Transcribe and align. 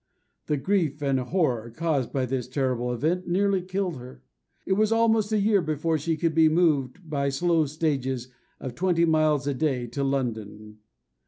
The 0.47 0.57
grief 0.57 1.03
and 1.03 1.19
horror 1.19 1.69
caused 1.69 2.11
by 2.11 2.25
this 2.25 2.47
terrible 2.47 2.91
event 2.91 3.27
nearly 3.27 3.61
killed 3.61 3.97
her. 3.97 4.23
It 4.65 4.73
was 4.73 4.91
almost 4.91 5.31
a 5.31 5.39
year 5.39 5.61
before 5.61 5.99
she 5.99 6.17
could 6.17 6.33
be 6.33 6.49
moved 6.49 7.07
by 7.07 7.29
slow 7.29 7.67
stages 7.67 8.29
of 8.59 8.73
twenty 8.73 9.05
miles 9.05 9.45
a 9.45 9.53
day 9.53 9.85
to 9.85 10.03
London. 10.03 10.79